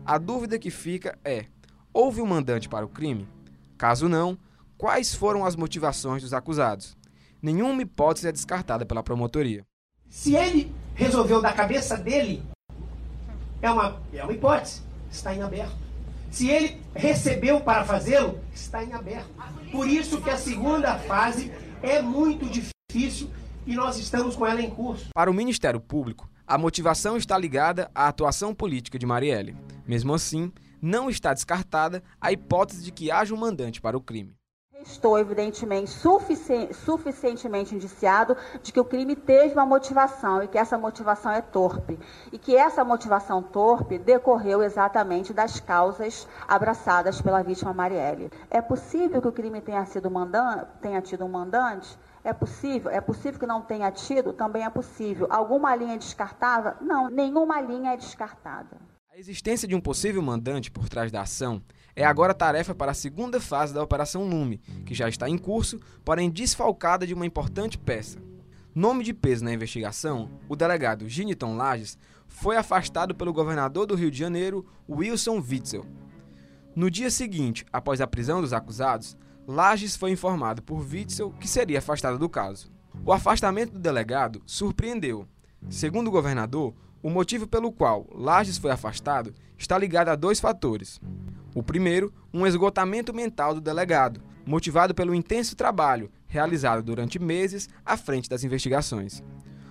A 0.04 0.19
dúvida 0.19 0.59
que 0.59 0.69
fica 0.69 1.16
é: 1.25 1.45
houve 1.95 2.21
um 2.21 2.26
mandante 2.26 2.69
para 2.69 2.85
o 2.85 2.88
crime? 2.88 3.28
Caso 3.82 4.08
não, 4.08 4.38
quais 4.78 5.12
foram 5.12 5.44
as 5.44 5.56
motivações 5.56 6.22
dos 6.22 6.32
acusados? 6.32 6.96
Nenhuma 7.42 7.82
hipótese 7.82 8.28
é 8.28 8.30
descartada 8.30 8.86
pela 8.86 9.02
promotoria. 9.02 9.66
Se 10.08 10.36
ele 10.36 10.72
resolveu 10.94 11.42
da 11.42 11.52
cabeça 11.52 11.96
dele, 11.96 12.44
é 13.60 13.68
uma, 13.68 14.00
é 14.12 14.22
uma 14.22 14.32
hipótese, 14.32 14.82
está 15.10 15.34
em 15.34 15.42
aberto. 15.42 15.74
Se 16.30 16.48
ele 16.48 16.80
recebeu 16.94 17.60
para 17.60 17.84
fazê-lo, 17.84 18.38
está 18.54 18.84
em 18.84 18.92
aberto. 18.92 19.28
Por 19.72 19.88
isso 19.88 20.22
que 20.22 20.30
a 20.30 20.36
segunda 20.36 20.96
fase 21.00 21.50
é 21.82 22.00
muito 22.00 22.46
difícil 22.48 23.28
e 23.66 23.74
nós 23.74 23.98
estamos 23.98 24.36
com 24.36 24.46
ela 24.46 24.62
em 24.62 24.70
curso. 24.70 25.08
Para 25.12 25.28
o 25.28 25.34
Ministério 25.34 25.80
Público, 25.80 26.30
a 26.46 26.56
motivação 26.56 27.16
está 27.16 27.36
ligada 27.36 27.90
à 27.92 28.06
atuação 28.06 28.54
política 28.54 28.96
de 28.96 29.06
Marielle. 29.06 29.56
Mesmo 29.84 30.14
assim, 30.14 30.52
não 30.82 31.08
está 31.08 31.32
descartada 31.32 32.02
a 32.20 32.32
hipótese 32.32 32.82
de 32.82 32.90
que 32.90 33.12
haja 33.12 33.32
um 33.32 33.38
mandante 33.38 33.80
para 33.80 33.96
o 33.96 34.00
crime. 34.02 34.36
Estou, 34.82 35.16
evidentemente, 35.16 35.90
sufici 35.90 36.74
suficientemente 36.74 37.72
indiciado 37.72 38.36
de 38.60 38.72
que 38.72 38.80
o 38.80 38.84
crime 38.84 39.14
teve 39.14 39.54
uma 39.54 39.64
motivação 39.64 40.42
e 40.42 40.48
que 40.48 40.58
essa 40.58 40.76
motivação 40.76 41.30
é 41.30 41.40
torpe. 41.40 41.96
E 42.32 42.38
que 42.38 42.56
essa 42.56 42.82
motivação 42.82 43.40
torpe 43.40 43.96
decorreu 43.96 44.60
exatamente 44.60 45.32
das 45.32 45.60
causas 45.60 46.26
abraçadas 46.48 47.22
pela 47.22 47.44
vítima 47.44 47.72
Marielle. 47.72 48.28
É 48.50 48.60
possível 48.60 49.22
que 49.22 49.28
o 49.28 49.32
crime 49.32 49.60
tenha, 49.60 49.84
sido 49.86 50.10
mandante, 50.10 50.66
tenha 50.80 51.00
tido 51.00 51.24
um 51.24 51.28
mandante? 51.28 51.96
É 52.24 52.32
possível? 52.32 52.90
É 52.90 53.00
possível 53.00 53.38
que 53.38 53.46
não 53.46 53.62
tenha 53.62 53.90
tido? 53.92 54.32
Também 54.32 54.64
é 54.64 54.70
possível. 54.70 55.28
Alguma 55.30 55.76
linha 55.76 55.96
descartável? 55.96 56.74
Não, 56.80 57.08
nenhuma 57.08 57.60
linha 57.60 57.92
é 57.92 57.96
descartada. 57.96 58.91
A 59.14 59.19
existência 59.19 59.69
de 59.69 59.75
um 59.75 59.81
possível 59.81 60.23
mandante 60.23 60.71
por 60.71 60.88
trás 60.88 61.12
da 61.12 61.21
ação 61.21 61.61
é 61.95 62.02
agora 62.02 62.33
tarefa 62.33 62.75
para 62.75 62.92
a 62.92 62.95
segunda 62.95 63.38
fase 63.42 63.75
da 63.75 63.83
Operação 63.83 64.26
Lume, 64.26 64.57
que 64.87 64.95
já 64.95 65.07
está 65.07 65.28
em 65.28 65.37
curso, 65.37 65.78
porém 66.02 66.31
desfalcada 66.31 67.07
de 67.07 67.12
uma 67.12 67.26
importante 67.26 67.76
peça. 67.76 68.19
Nome 68.75 69.04
de 69.04 69.12
peso 69.12 69.45
na 69.45 69.52
investigação, 69.52 70.31
o 70.49 70.57
delegado 70.57 71.07
Giniton 71.11 71.59
Lages 71.59 71.99
foi 72.26 72.57
afastado 72.57 73.14
pelo 73.14 73.35
governador 73.35 73.85
do 73.85 73.95
Rio 73.95 74.11
de 74.11 74.16
Janeiro, 74.16 74.64
Wilson 74.88 75.45
Witzel. 75.47 75.85
No 76.75 76.90
dia 76.90 77.11
seguinte, 77.11 77.66
após 77.71 78.00
a 78.00 78.07
prisão 78.07 78.40
dos 78.40 78.54
acusados, 78.54 79.14
Lages 79.47 79.95
foi 79.95 80.11
informado 80.11 80.62
por 80.62 80.81
Witzel 80.81 81.35
que 81.38 81.47
seria 81.47 81.81
afastado 81.81 82.19
do 82.19 82.31
caso. 82.31 82.73
O 83.04 83.12
afastamento 83.12 83.75
do 83.75 83.78
delegado 83.78 84.42
surpreendeu. 84.47 85.28
Segundo 85.69 86.09
o 86.09 86.11
governador, 86.11 86.75
o 87.02 87.11
motivo 87.11 87.47
pelo 87.47 87.73
qual 87.73 88.06
Lages 88.14 88.59
foi 88.59 88.71
afastado 88.71 89.35
está 89.59 89.76
ligado 89.76 90.09
a 90.09 90.16
dois 90.16 90.38
fatores. 90.38 91.00
O 91.54 91.62
primeiro, 91.62 92.12
um 92.32 92.47
esgotamento 92.47 93.12
mental 93.12 93.54
do 93.54 93.61
delegado, 93.61 94.23
motivado 94.47 94.94
pelo 94.94 95.14
intenso 95.14 95.56
trabalho 95.56 96.11
realizado 96.26 96.82
durante 96.82 97.18
meses 97.18 97.68
à 97.85 97.97
frente 97.97 98.28
das 98.28 98.42
investigações. 98.44 99.23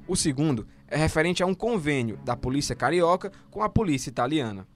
O 0.08 0.16
segundo 0.16 0.68
é 0.88 0.98
referente 0.98 1.42
a 1.42 1.46
um 1.46 1.56
convênio 1.56 2.18
da 2.18 2.36
Polícia 2.36 2.76
Carioca 2.76 3.32
com 3.50 3.64
a 3.64 3.70
Polícia 3.70 4.10
Italiana. 4.10 4.68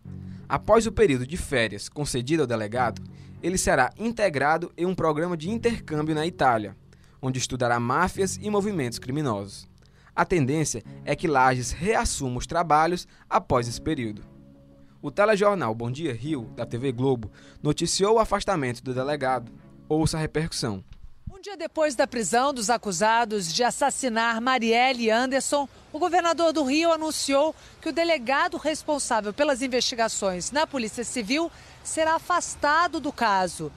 Após 0.48 0.88
o 0.88 0.92
período 0.92 1.28
de 1.28 1.38
férias 1.38 1.90
concedido 1.90 2.44
ao 2.44 2.48
delegado, 2.48 3.02
ele 3.44 3.58
será 3.58 3.92
integrado 3.98 4.72
em 4.78 4.86
um 4.86 4.96
programa 4.96 5.36
de 5.36 5.50
intercâmbio 5.50 6.16
na 6.16 6.26
Itália, 6.26 6.76
onde 7.22 7.38
estudará 7.38 7.80
máfias 7.80 8.40
e 8.42 8.50
movimentos 8.50 8.98
criminosos. 8.98 9.68
A 10.16 10.24
tendência 10.24 10.82
é 11.04 11.14
que 11.14 11.28
Lages 11.28 11.72
reassuma 11.72 12.38
os 12.38 12.48
trabalhos 12.48 13.06
após 13.30 13.68
esse 13.68 13.82
período. 13.82 14.24
O 15.02 15.12
telejornal 15.12 15.76
Bom 15.76 15.92
Dia 15.92 16.14
Rio, 16.14 16.50
da 16.56 16.66
TV 16.66 16.92
Globo, 16.94 17.30
noticiou 17.62 18.16
o 18.16 18.20
afastamento 18.20 18.82
do 18.82 18.94
delegado. 18.94 19.52
Ouça 19.90 20.18
a 20.18 20.20
repercussão. 20.22 20.84
Um 21.30 21.42
dia 21.42 21.58
depois 21.58 21.96
da 21.96 22.08
prisão 22.08 22.54
dos 22.54 22.70
acusados 22.70 23.54
de 23.54 23.62
assassinar 23.62 24.40
Marielle 24.40 25.12
Anderson, 25.12 25.68
o 25.92 26.00
governador 26.00 26.54
do 26.54 26.64
Rio 26.64 26.94
anunciou 26.94 27.54
que 27.82 27.90
o 27.90 27.94
delegado 27.94 28.56
responsável 28.56 29.34
pelas 29.34 29.62
investigações 29.62 30.50
na 30.50 30.66
Polícia 30.66 31.04
Civil 31.04 31.52
será 31.84 32.16
afastado 32.16 33.02
do 33.02 33.12
caso. 33.12 33.70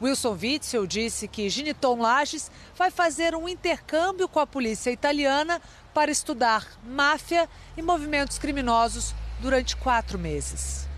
Wilson 0.00 0.36
Witzel 0.40 0.86
disse 0.86 1.28
que 1.28 1.48
Giniton 1.50 2.00
Lages 2.00 2.50
vai 2.76 2.90
fazer 2.90 3.34
um 3.34 3.48
intercâmbio 3.48 4.26
com 4.28 4.40
a 4.40 4.46
polícia 4.46 4.90
italiana 4.90 5.60
para 5.92 6.10
estudar 6.10 6.66
máfia 6.86 7.48
e 7.76 7.82
movimentos 7.82 8.38
criminosos 8.38 9.14
durante 9.40 9.76
quatro 9.76 10.18
meses. 10.18 10.88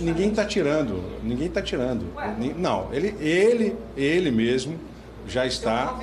Ninguém 0.00 0.30
está 0.30 0.44
tirando, 0.44 1.20
ninguém 1.22 1.46
está 1.46 1.62
tirando. 1.62 2.12
Não, 2.56 2.92
ele, 2.92 3.14
ele, 3.20 3.76
ele 3.96 4.30
mesmo 4.30 4.78
já 5.28 5.46
está. 5.46 5.96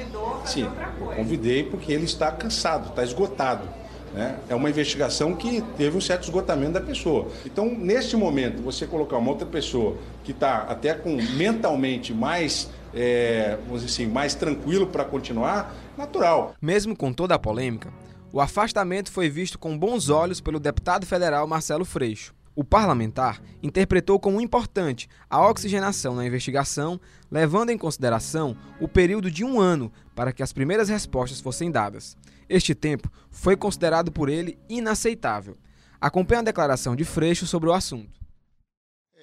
Sim, 0.46 0.70
eu 1.00 1.08
convidei 1.08 1.64
porque 1.64 1.92
ele 1.92 2.06
está 2.06 2.32
cansado, 2.32 2.90
está 2.90 3.04
esgotado. 3.04 3.68
Né? 4.16 4.38
É 4.48 4.56
uma 4.56 4.70
investigação 4.70 5.36
que 5.36 5.62
teve 5.78 5.98
um 5.98 6.02
certo 6.02 6.24
esgotamento 6.24 6.72
da 6.72 6.82
pessoa. 6.82 7.28
Então, 7.46 7.68
neste 7.68 8.16
momento, 8.16 8.62
você 8.62 8.88
colocar 8.88 9.18
uma 9.18 9.30
outra 9.30 9.46
pessoa 9.46 9.98
que 10.24 10.32
está 10.32 10.60
até 10.60 10.94
com 10.94 11.18
mentalmente 11.36 12.14
mais, 12.14 12.70
é, 12.94 13.58
vamos 13.66 13.82
dizer 13.82 14.04
assim, 14.04 14.12
mais 14.12 14.34
tranquilo 14.34 14.88
para 14.88 15.04
continuar, 15.04 15.76
natural. 15.98 16.56
Mesmo 16.62 16.96
com 16.96 17.12
toda 17.12 17.36
a 17.36 17.40
polêmica, 17.40 17.92
o 18.32 18.40
afastamento 18.40 19.12
foi 19.12 19.30
visto 19.30 19.60
com 19.60 19.78
bons 19.78 20.10
olhos 20.10 20.40
pelo 20.40 20.62
deputado 20.62 21.06
federal 21.06 21.46
Marcelo 21.46 21.84
Freixo. 21.84 22.34
O 22.56 22.64
parlamentar 22.64 23.42
interpretou 23.62 24.18
como 24.18 24.40
importante 24.40 25.10
a 25.30 25.46
oxigenação 25.46 26.16
na 26.16 26.26
investigação, 26.26 27.02
levando 27.30 27.70
em 27.70 27.78
consideração 27.78 28.56
o 28.80 28.88
período 28.88 29.30
de 29.30 29.44
um 29.44 29.60
ano 29.60 29.92
para 30.16 30.32
que 30.32 30.42
as 30.42 30.54
primeiras 30.54 30.88
respostas 30.88 31.42
fossem 31.42 31.70
dadas. 31.70 32.16
Este 32.48 32.76
tempo 32.76 33.12
foi 33.30 33.58
considerado 33.58 34.12
por 34.12 34.30
ele 34.30 34.58
inaceitável. 34.70 35.58
Acompanhe 36.00 36.42
a 36.42 36.44
declaração 36.44 36.96
de 36.96 37.04
Freixo 37.04 37.48
sobre 37.48 37.70
o 37.70 37.74
assunto. 37.74 38.16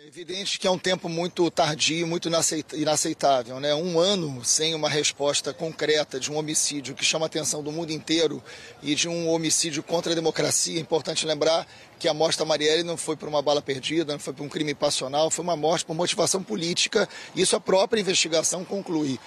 É 0.05 0.09
evidente 0.09 0.59
que 0.59 0.67
é 0.67 0.71
um 0.71 0.79
tempo 0.79 1.09
muito 1.09 1.49
tardio, 1.49 2.05
muito 2.09 2.29
inaceitável. 2.75 3.61
Né? 3.61 3.73
Um 3.73 4.00
ano 4.00 4.45
sem 4.45 4.75
uma 4.75 4.88
resposta 4.88 5.55
concreta 5.55 6.19
de 6.19 6.31
um 6.31 6.37
homicídio 6.37 6.93
que 6.93 7.05
chama 7.05 7.26
a 7.26 7.29
atenção 7.29 7.62
do 7.62 7.71
mundo 7.71 7.93
inteiro 7.93 8.43
e 8.83 8.97
de 8.97 9.09
um 9.09 9.29
homicídio 9.29 9.81
contra 9.81 10.11
a 10.11 10.14
democracia. 10.17 10.76
É 10.76 10.81
importante 10.81 11.25
lembrar 11.25 11.69
que 12.00 12.09
a 12.09 12.14
morte 12.14 12.37
da 12.41 12.45
Marielle 12.45 12.83
não 12.83 12.97
foi 12.97 13.17
por 13.17 13.29
uma 13.29 13.41
bala 13.41 13.62
perdida, 13.62 14.12
não 14.12 14.19
foi 14.19 14.33
por 14.33 14.43
um 14.43 14.49
crime 14.49 14.75
passional, 14.75 15.31
foi 15.31 15.45
uma 15.45 15.57
morte 15.57 15.85
por 15.85 15.95
motivação 15.95 16.43
política. 16.43 17.09
Isso 17.37 17.55
a 17.55 17.61
própria 17.61 18.00
investigação 18.00 18.64
conclui 18.64 19.21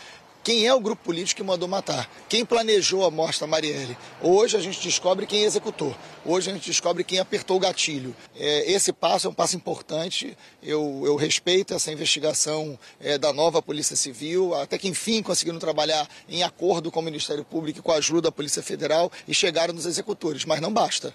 quem 0.45 0.67
é 0.67 0.73
o 0.75 0.79
grupo 0.79 1.03
político 1.03 1.41
que 1.41 1.43
mandou 1.43 1.67
matar, 1.67 2.07
quem 2.29 2.45
planejou 2.45 3.03
a 3.03 3.09
morte 3.09 3.39
da 3.39 3.47
Marielle. 3.47 3.97
Hoje 4.21 4.55
a 4.55 4.59
gente 4.59 4.79
descobre 4.79 5.25
quem 5.25 5.43
executou, 5.43 5.97
hoje 6.23 6.51
a 6.51 6.53
gente 6.53 6.67
descobre 6.67 7.03
quem 7.03 7.17
apertou 7.17 7.57
o 7.57 7.59
gatilho. 7.59 8.15
É, 8.35 8.71
esse 8.71 8.93
passo 8.93 9.25
é 9.25 9.29
um 9.31 9.33
passo 9.33 9.55
importante, 9.55 10.37
eu, 10.61 11.01
eu 11.03 11.15
respeito 11.15 11.73
essa 11.73 11.91
investigação 11.91 12.77
é, 13.01 13.17
da 13.17 13.33
nova 13.33 13.59
Polícia 13.59 13.95
Civil, 13.95 14.53
até 14.53 14.77
que 14.77 14.87
enfim 14.87 15.23
conseguiram 15.23 15.57
trabalhar 15.57 16.07
em 16.29 16.43
acordo 16.43 16.91
com 16.91 16.99
o 16.99 17.03
Ministério 17.03 17.43
Público 17.43 17.79
e 17.79 17.81
com 17.81 17.91
a 17.91 17.95
ajuda 17.95 18.21
da 18.21 18.31
Polícia 18.31 18.61
Federal 18.61 19.11
e 19.27 19.33
chegaram 19.33 19.73
nos 19.73 19.87
executores, 19.87 20.45
mas 20.45 20.61
não 20.61 20.71
basta. 20.71 21.11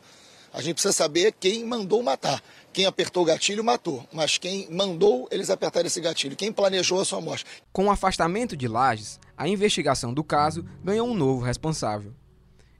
A 0.52 0.60
gente 0.60 0.74
precisa 0.74 0.92
saber 0.92 1.32
quem 1.38 1.64
mandou 1.64 2.02
matar. 2.02 2.42
Quem 2.72 2.86
apertou 2.86 3.22
o 3.22 3.26
gatilho 3.26 3.64
matou, 3.64 4.06
mas 4.12 4.38
quem 4.38 4.68
mandou 4.70 5.28
eles 5.30 5.50
apertarem 5.50 5.88
esse 5.88 6.00
gatilho, 6.00 6.36
quem 6.36 6.52
planejou 6.52 7.00
a 7.00 7.04
sua 7.04 7.20
morte. 7.20 7.44
Com 7.72 7.86
o 7.86 7.90
afastamento 7.90 8.56
de 8.56 8.68
Lages, 8.68 9.18
a 9.36 9.48
investigação 9.48 10.14
do 10.14 10.22
caso 10.22 10.64
ganhou 10.82 11.08
um 11.08 11.14
novo 11.14 11.44
responsável. 11.44 12.12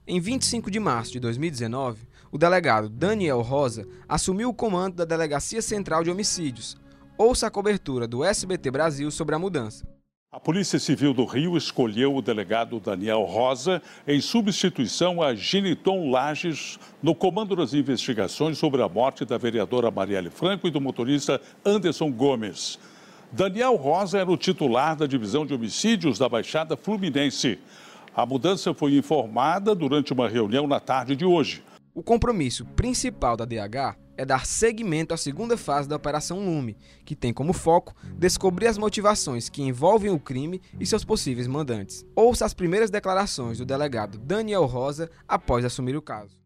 Em 0.07 0.19
25 0.19 0.71
de 0.71 0.79
março 0.79 1.11
de 1.11 1.19
2019, 1.19 2.07
o 2.31 2.37
delegado 2.37 2.87
Daniel 2.87 3.41
Rosa 3.41 3.85
assumiu 4.07 4.49
o 4.49 4.53
comando 4.53 4.95
da 4.95 5.05
Delegacia 5.05 5.61
Central 5.61 6.03
de 6.03 6.09
Homicídios. 6.09 6.77
Ouça 7.17 7.47
a 7.47 7.51
cobertura 7.51 8.07
do 8.07 8.23
SBT 8.23 8.71
Brasil 8.71 9.11
sobre 9.11 9.35
a 9.35 9.39
mudança. 9.39 9.85
A 10.33 10.39
Polícia 10.39 10.79
Civil 10.79 11.13
do 11.13 11.25
Rio 11.25 11.57
escolheu 11.57 12.15
o 12.15 12.21
delegado 12.21 12.79
Daniel 12.79 13.23
Rosa 13.23 13.81
em 14.07 14.21
substituição 14.21 15.21
a 15.21 15.35
Geniton 15.35 16.09
Lages 16.09 16.79
no 17.03 17.13
comando 17.13 17.53
das 17.53 17.73
investigações 17.73 18.57
sobre 18.57 18.81
a 18.81 18.87
morte 18.87 19.25
da 19.25 19.37
vereadora 19.37 19.91
Marielle 19.91 20.29
Franco 20.29 20.69
e 20.69 20.71
do 20.71 20.79
motorista 20.79 21.41
Anderson 21.65 22.09
Gomes. 22.09 22.79
Daniel 23.29 23.75
Rosa 23.75 24.19
era 24.19 24.31
o 24.31 24.37
titular 24.37 24.95
da 24.95 25.05
divisão 25.05 25.45
de 25.45 25.53
homicídios 25.53 26.17
da 26.17 26.29
Baixada 26.29 26.77
Fluminense. 26.77 27.59
A 28.15 28.25
mudança 28.25 28.73
foi 28.73 28.95
informada 28.95 29.75
durante 29.75 30.13
uma 30.13 30.29
reunião 30.29 30.65
na 30.65 30.79
tarde 30.79 31.13
de 31.13 31.25
hoje. 31.25 31.61
O 31.93 32.01
compromisso 32.01 32.65
principal 32.67 33.35
da 33.35 33.43
DH 33.43 33.97
é 34.21 34.25
dar 34.25 34.45
seguimento 34.45 35.15
à 35.15 35.17
segunda 35.17 35.57
fase 35.57 35.89
da 35.89 35.95
Operação 35.95 36.45
Lume, 36.45 36.77
que 37.03 37.15
tem 37.15 37.33
como 37.33 37.53
foco 37.53 37.95
descobrir 38.19 38.67
as 38.67 38.77
motivações 38.77 39.49
que 39.49 39.63
envolvem 39.63 40.11
o 40.11 40.19
crime 40.19 40.61
e 40.79 40.85
seus 40.85 41.03
possíveis 41.03 41.47
mandantes. 41.47 42.05
Ouça 42.15 42.45
as 42.45 42.53
primeiras 42.53 42.91
declarações 42.91 43.57
do 43.57 43.65
delegado 43.65 44.19
Daniel 44.19 44.67
Rosa 44.67 45.09
após 45.27 45.65
assumir 45.65 45.97
o 45.97 46.03
caso. 46.03 46.39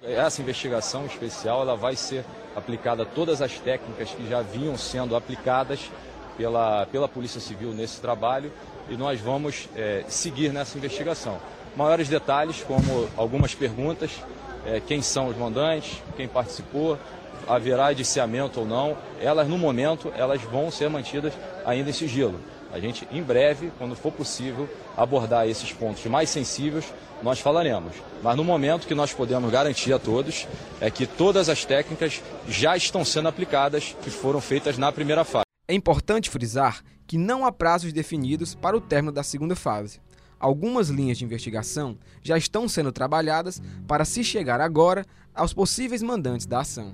Essa 0.00 0.42
investigação 0.42 1.04
especial 1.04 1.62
ela 1.62 1.76
vai 1.76 1.96
ser 1.96 2.24
aplicada 2.54 3.02
a 3.02 3.06
todas 3.06 3.42
as 3.42 3.58
técnicas 3.58 4.10
que 4.10 4.28
já 4.28 4.40
vinham 4.40 4.78
sendo 4.78 5.16
aplicadas 5.16 5.90
pela, 6.36 6.86
pela 6.86 7.08
Polícia 7.08 7.40
Civil 7.40 7.72
nesse 7.72 8.00
trabalho 8.00 8.52
e 8.88 8.96
nós 8.96 9.20
vamos 9.20 9.68
é, 9.74 10.04
seguir 10.06 10.52
nessa 10.52 10.78
investigação. 10.78 11.40
Maiores 11.76 12.08
detalhes, 12.08 12.62
como 12.62 13.08
algumas 13.16 13.56
perguntas 13.56 14.22
é, 14.66 14.80
quem 14.80 15.02
são 15.02 15.28
os 15.28 15.36
mandantes, 15.36 16.02
quem 16.16 16.28
participou, 16.28 16.98
haverá 17.46 17.92
indiciamento 17.92 18.60
ou 18.60 18.66
não. 18.66 18.96
Elas, 19.20 19.48
no 19.48 19.58
momento, 19.58 20.12
elas 20.16 20.40
vão 20.42 20.70
ser 20.70 20.88
mantidas 20.88 21.32
ainda 21.64 21.90
em 21.90 21.92
sigilo. 21.92 22.38
A 22.72 22.80
gente, 22.80 23.06
em 23.12 23.22
breve, 23.22 23.70
quando 23.76 23.94
for 23.94 24.10
possível, 24.10 24.68
abordar 24.96 25.46
esses 25.46 25.72
pontos 25.72 26.04
mais 26.06 26.30
sensíveis, 26.30 26.92
nós 27.22 27.38
falaremos. 27.38 27.92
Mas 28.22 28.36
no 28.36 28.42
momento 28.42 28.86
que 28.86 28.94
nós 28.94 29.12
podemos 29.12 29.50
garantir 29.50 29.92
a 29.92 29.98
todos 29.98 30.46
é 30.80 30.90
que 30.90 31.06
todas 31.06 31.48
as 31.48 31.64
técnicas 31.64 32.22
já 32.48 32.76
estão 32.76 33.04
sendo 33.04 33.28
aplicadas 33.28 33.94
que 34.02 34.10
foram 34.10 34.40
feitas 34.40 34.78
na 34.78 34.90
primeira 34.90 35.22
fase. 35.22 35.44
É 35.68 35.74
importante 35.74 36.30
frisar 36.30 36.82
que 37.06 37.18
não 37.18 37.44
há 37.44 37.52
prazos 37.52 37.92
definidos 37.92 38.54
para 38.54 38.76
o 38.76 38.80
término 38.80 39.12
da 39.12 39.22
segunda 39.22 39.54
fase 39.54 40.00
algumas 40.42 40.88
linhas 40.88 41.16
de 41.16 41.24
investigação 41.24 41.96
já 42.20 42.36
estão 42.36 42.68
sendo 42.68 42.90
trabalhadas 42.90 43.62
para 43.86 44.04
se 44.04 44.24
chegar 44.24 44.60
agora 44.60 45.06
aos 45.32 45.54
possíveis 45.54 46.02
mandantes 46.02 46.46
da 46.46 46.60
ação. 46.60 46.92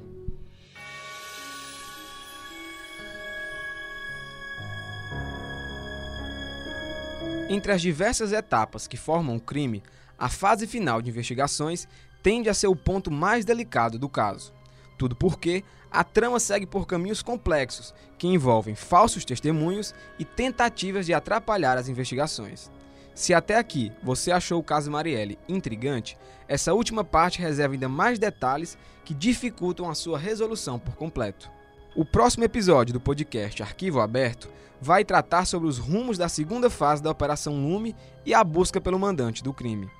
Entre 7.49 7.73
as 7.73 7.81
diversas 7.81 8.31
etapas 8.33 8.87
que 8.87 8.99
formam 8.99 9.37
o 9.37 9.41
crime, 9.41 9.83
a 10.19 10.29
fase 10.29 10.67
final 10.67 11.01
de 11.01 11.09
investigações 11.09 11.89
tende 12.23 12.51
a 12.51 12.55
ser 12.55 12.67
o 12.67 12.77
ponto 12.77 13.11
mais 13.11 13.47
delicado 13.47 13.99
do 13.99 14.11
caso. 14.11 14.53
Tudo 14.99 15.17
porque 15.17 15.65
a 15.91 16.05
trama 16.05 16.39
segue 16.39 16.67
por 16.67 16.87
caminhos 16.87 17.23
complexos 17.23 17.95
que 18.19 18.27
envolvem 18.27 18.75
falsos 18.75 19.25
testemunhos 19.25 19.95
e 20.19 20.25
tentativas 20.27 21.07
de 21.07 21.15
atrapalhar 21.15 21.79
as 21.79 21.89
investigações. 21.89 22.71
Se 23.19 23.35
até 23.35 23.59
aqui 23.59 23.91
você 24.01 24.31
achou 24.31 24.61
o 24.61 24.63
caso 24.63 24.93
Marielle 24.93 25.41
intrigante, 25.49 26.17
essa 26.47 26.73
última 26.73 27.03
parte 27.03 27.41
reserva 27.41 27.75
ainda 27.75 27.89
mais 27.89 28.17
detalhes 28.17 28.79
que 29.05 29.13
dificultam 29.13 29.91
a 29.91 29.95
sua 29.97 30.17
resolução 30.17 30.79
por 30.79 30.95
completo. 30.95 31.51
O 31.97 32.05
próximo 32.05 32.45
episódio 32.45 32.93
do 32.93 33.01
podcast 33.01 33.61
Arquivo 33.61 33.99
Aberto 33.99 34.49
vai 34.81 35.05
tratar 35.05 35.47
sobre 35.47 35.69
os 35.69 35.79
rumos 35.79 36.17
da 36.17 36.29
segunda 36.29 36.71
fase 36.71 37.03
da 37.03 37.11
Operação 37.11 37.55
Lume 37.55 37.97
e 38.25 38.33
a 38.33 38.45
busca 38.45 38.81
pelo 38.81 39.01
mandante 39.01 39.43
do 39.43 39.53
crime. 39.53 39.91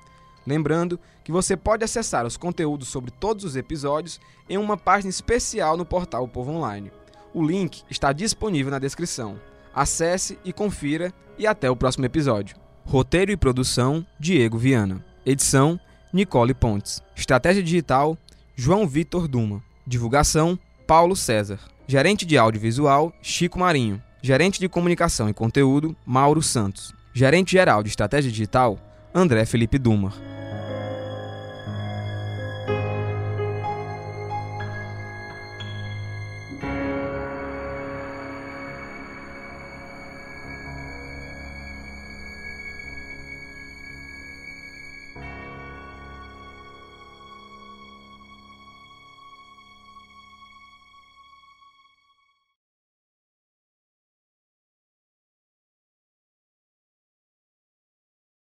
Lembrando 0.47 0.97
que 1.21 1.31
você 1.33 1.57
pode 1.57 1.83
acessar 1.83 2.25
os 2.25 2.37
conteúdos 2.37 2.87
sobre 2.87 3.11
todos 3.11 3.43
os 3.43 3.57
episódios 3.57 4.17
em 4.47 4.57
uma 4.57 4.77
página 4.77 5.09
especial 5.09 5.75
no 5.75 5.83
portal 5.83 6.23
o 6.23 6.29
Povo 6.29 6.51
Online. 6.51 6.89
O 7.33 7.45
link 7.45 7.83
está 7.89 8.13
disponível 8.13 8.71
na 8.71 8.79
descrição. 8.79 9.37
Acesse 9.75 10.39
e 10.45 10.53
confira 10.53 11.13
e 11.37 11.45
até 11.45 11.69
o 11.69 11.75
próximo 11.75 12.05
episódio. 12.05 12.68
Roteiro 12.89 13.31
e 13.31 13.37
produção: 13.37 14.03
Diego 14.19 14.57
Viana. 14.57 15.05
Edição: 15.23 15.79
Nicole 16.11 16.55
Pontes. 16.55 17.03
Estratégia 17.15 17.61
digital: 17.61 18.17
João 18.55 18.87
Vitor 18.87 19.27
Duma. 19.27 19.61
Divulgação: 19.85 20.57
Paulo 20.87 21.15
César. 21.15 21.59
Gerente 21.87 22.25
de 22.25 22.35
audiovisual: 22.35 23.13
Chico 23.21 23.59
Marinho. 23.59 24.01
Gerente 24.23 24.59
de 24.59 24.67
comunicação 24.67 25.29
e 25.29 25.35
conteúdo: 25.35 25.95
Mauro 26.03 26.41
Santos. 26.41 26.91
Gerente 27.13 27.51
geral 27.51 27.83
de 27.83 27.89
estratégia 27.89 28.31
digital: 28.31 28.79
André 29.13 29.45
Felipe 29.45 29.77
Dumar. 29.77 30.38